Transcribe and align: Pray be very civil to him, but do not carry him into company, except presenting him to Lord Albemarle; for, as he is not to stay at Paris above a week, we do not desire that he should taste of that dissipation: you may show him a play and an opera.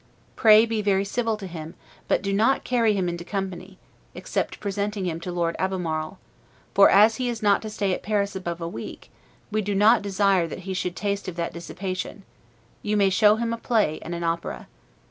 Pray 0.35 0.65
be 0.65 0.81
very 0.81 1.05
civil 1.05 1.37
to 1.37 1.45
him, 1.45 1.75
but 2.07 2.23
do 2.23 2.33
not 2.33 2.63
carry 2.63 2.95
him 2.95 3.07
into 3.07 3.23
company, 3.23 3.77
except 4.15 4.59
presenting 4.59 5.05
him 5.05 5.19
to 5.19 5.31
Lord 5.31 5.55
Albemarle; 5.59 6.17
for, 6.73 6.89
as 6.89 7.17
he 7.17 7.29
is 7.29 7.43
not 7.43 7.61
to 7.61 7.69
stay 7.69 7.93
at 7.93 8.01
Paris 8.01 8.35
above 8.35 8.61
a 8.61 8.67
week, 8.67 9.11
we 9.51 9.61
do 9.61 9.75
not 9.75 10.01
desire 10.01 10.47
that 10.47 10.61
he 10.65 10.73
should 10.73 10.95
taste 10.95 11.27
of 11.27 11.35
that 11.35 11.53
dissipation: 11.53 12.23
you 12.81 12.97
may 12.97 13.11
show 13.11 13.35
him 13.35 13.53
a 13.53 13.57
play 13.57 13.99
and 14.01 14.15
an 14.15 14.23
opera. 14.23 14.67